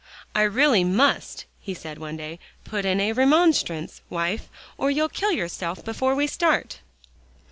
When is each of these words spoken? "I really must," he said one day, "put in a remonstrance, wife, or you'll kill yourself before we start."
"I 0.33 0.41
really 0.41 0.83
must," 0.83 1.45
he 1.59 1.75
said 1.75 1.99
one 1.99 2.17
day, 2.17 2.39
"put 2.63 2.85
in 2.85 2.99
a 2.99 3.13
remonstrance, 3.13 4.01
wife, 4.09 4.49
or 4.75 4.89
you'll 4.89 5.09
kill 5.09 5.31
yourself 5.31 5.85
before 5.85 6.15
we 6.15 6.25
start." 6.25 6.79